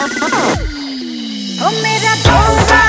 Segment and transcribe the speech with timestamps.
[0.00, 1.98] Oh, my
[2.68, 2.87] God.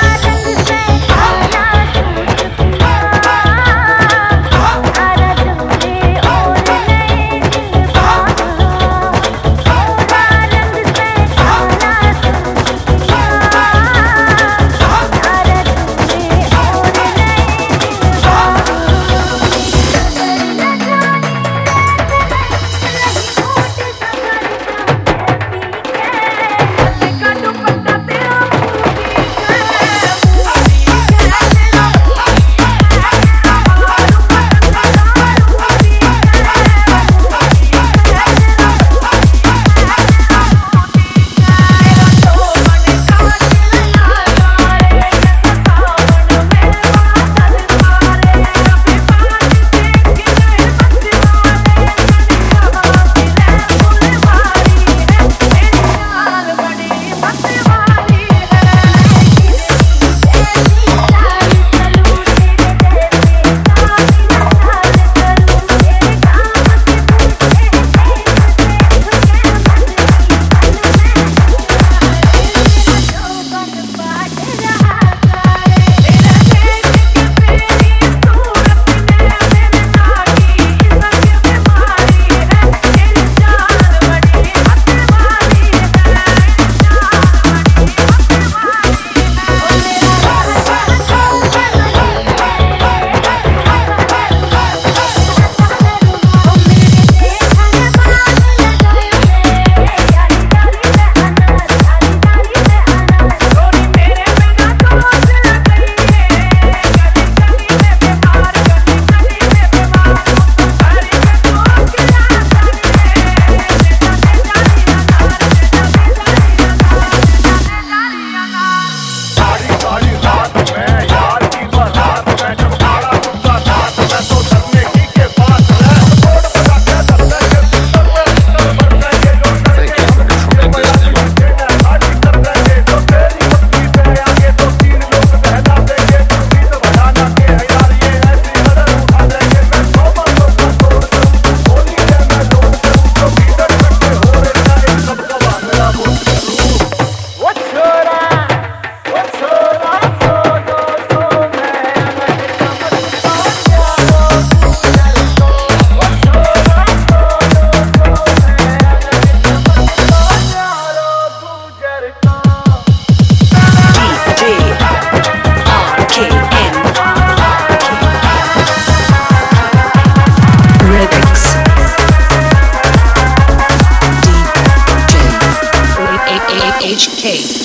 [177.08, 177.59] Cage.